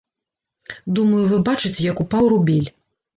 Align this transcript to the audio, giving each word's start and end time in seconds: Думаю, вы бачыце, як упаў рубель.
Думаю, 0.99 1.19
вы 1.31 1.37
бачыце, 1.49 1.83
як 1.91 2.01
упаў 2.05 2.23
рубель. 2.33 2.69